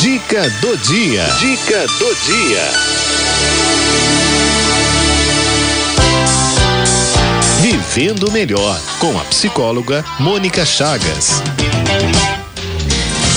[0.00, 1.26] Dica do dia.
[1.38, 2.62] Dica do dia.
[7.60, 11.42] Vivendo melhor com a psicóloga Mônica Chagas.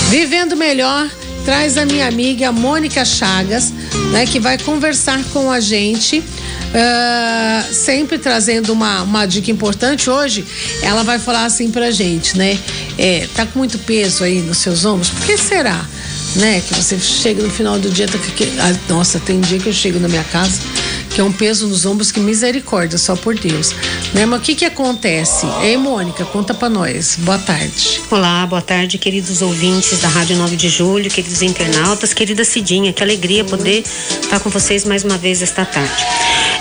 [0.10, 1.10] Vivendo melhor
[1.44, 3.74] traz a minha amiga Mônica Chagas,
[4.14, 6.20] né, que vai conversar com a gente.
[6.20, 10.46] Uh, sempre trazendo uma, uma dica importante hoje,
[10.82, 12.58] ela vai falar assim pra gente, né?
[12.98, 15.86] É, tá com muito peso aí nos seus ombros, por que será?
[16.36, 16.62] Né?
[16.62, 19.74] Que você chega no final do dia, tá que, ah, nossa, tem dia que eu
[19.74, 20.62] chego na minha casa
[21.14, 23.74] que é um peso nos ombros que misericórdia, só por Deus.
[24.14, 24.26] Né?
[24.26, 25.46] Mas o que que acontece?
[25.62, 27.18] Ei, Mônica, conta para nós.
[27.20, 28.02] Boa tarde.
[28.10, 33.04] Olá, boa tarde, queridos ouvintes da Rádio 9 de Julho, queridos internautas, querida Cidinha, que
[33.04, 33.84] alegria poder
[34.22, 36.04] estar com vocês mais uma vez esta tarde.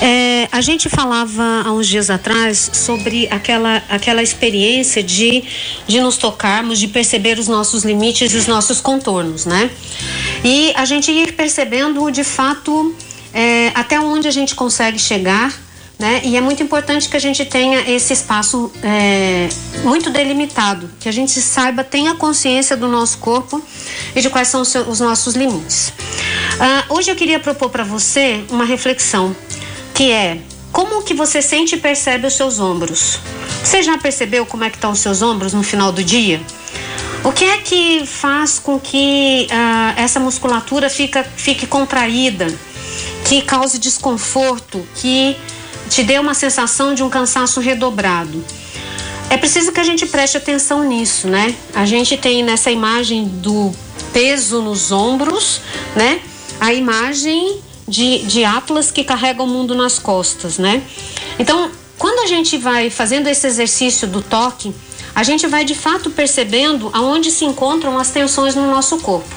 [0.04, 5.44] É, a gente falava há uns dias atrás sobre aquela, aquela experiência de,
[5.86, 9.70] de nos tocarmos, de perceber os nossos limites e os nossos contornos, né?
[10.42, 12.92] E a gente ir percebendo de fato
[13.32, 15.54] é, até onde a gente consegue chegar.
[15.98, 16.20] Né?
[16.24, 19.48] E é muito importante que a gente tenha esse espaço é,
[19.84, 23.62] muito delimitado, que a gente saiba, tenha consciência do nosso corpo
[24.16, 25.90] e de quais são os, seus, os nossos limites.
[25.90, 29.36] Uh, hoje eu queria propor para você uma reflexão,
[29.94, 30.38] que é
[30.72, 33.18] como que você sente e percebe os seus ombros?
[33.62, 36.40] Você já percebeu como é que estão os seus ombros no final do dia?
[37.22, 42.52] O que é que faz com que uh, essa musculatura fica, fique contraída?
[43.24, 45.36] que cause desconforto, que
[45.88, 48.44] te dê uma sensação de um cansaço redobrado.
[49.30, 51.54] É preciso que a gente preste atenção nisso, né?
[51.74, 53.72] A gente tem nessa imagem do
[54.12, 55.60] peso nos ombros,
[55.96, 56.20] né?
[56.60, 57.60] A imagem
[57.92, 60.82] de, de Atlas que carrega o mundo nas costas, né?
[61.38, 64.74] Então, quando a gente vai fazendo esse exercício do toque,
[65.14, 69.34] a gente vai de fato percebendo aonde se encontram as tensões no nosso corpo.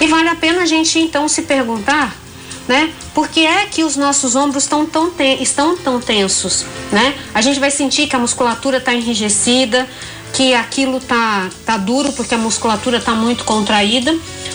[0.00, 2.24] E vale a pena a gente então se perguntar
[2.66, 2.92] né?
[3.12, 7.14] Por que é que os nossos ombros estão tão, estão tão tensos, né?
[7.34, 9.88] A gente vai sentir que a musculatura está enrijecida,
[10.34, 14.14] que aquilo tá, tá duro porque a musculatura está muito contraída,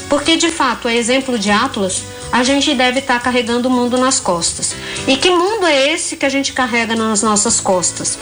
[0.09, 3.97] porque de fato, é exemplo de Atlas, a gente deve estar tá carregando o mundo
[3.97, 4.75] nas costas.
[5.07, 8.19] E que mundo é esse que a gente carrega nas nossas costas?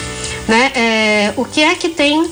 [0.47, 0.72] Né?
[0.75, 2.31] É, o que é que tem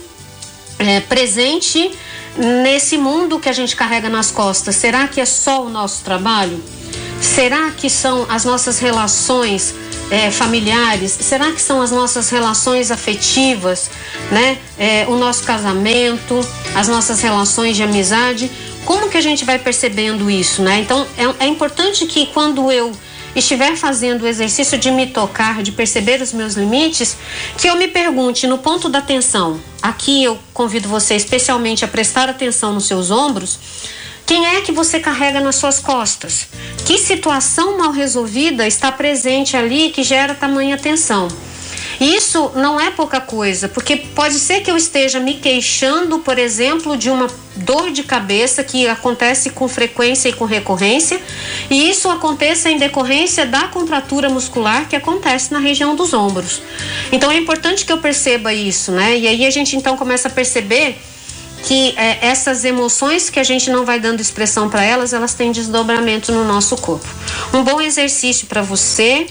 [0.77, 1.91] é, presente
[2.37, 4.75] nesse mundo que a gente carrega nas costas?
[4.75, 6.63] Será que é só o nosso trabalho?
[7.19, 9.73] Será que são as nossas relações
[10.09, 11.11] é, familiares?
[11.11, 13.89] Será que são as nossas relações afetivas,
[14.31, 14.57] né?
[14.77, 16.39] É, o nosso casamento,
[16.73, 18.51] as nossas relações de amizade?
[18.85, 20.79] Como que a gente vai percebendo isso, né?
[20.79, 22.91] Então é, é importante que quando eu
[23.35, 27.17] estiver fazendo o exercício de me tocar, de perceber os meus limites,
[27.57, 29.59] que eu me pergunte no ponto da atenção.
[29.81, 33.59] Aqui eu convido você especialmente a prestar atenção nos seus ombros
[34.25, 36.47] quem é que você carrega nas suas costas?
[36.85, 41.27] Que situação mal resolvida está presente ali que gera tamanha tensão?
[41.99, 46.97] Isso não é pouca coisa, porque pode ser que eu esteja me queixando, por exemplo,
[46.97, 51.21] de uma dor de cabeça que acontece com frequência e com recorrência,
[51.69, 56.61] e isso aconteça em decorrência da contratura muscular que acontece na região dos ombros.
[57.11, 59.17] Então é importante que eu perceba isso, né?
[59.17, 60.97] E aí a gente então começa a perceber
[61.65, 65.51] que é, essas emoções que a gente não vai dando expressão para elas, elas têm
[65.51, 67.07] desdobramento no nosso corpo.
[67.53, 69.25] Um bom exercício para você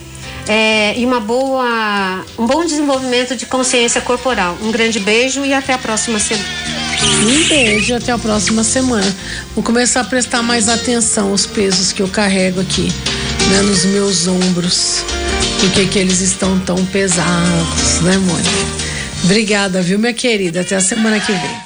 [0.48, 4.58] é, e uma boa, um bom desenvolvimento de consciência corporal.
[4.60, 6.44] Um grande beijo e até a próxima semana.
[7.22, 9.16] Um beijo até a próxima semana.
[9.54, 12.92] Vou começar a prestar mais atenção aos pesos que eu carrego aqui,
[13.50, 15.04] né, nos meus ombros.
[15.60, 18.50] Por que que eles estão tão pesados, né, Mônica?
[19.22, 20.60] Obrigada, viu, minha querida?
[20.62, 21.63] Até a semana que vem.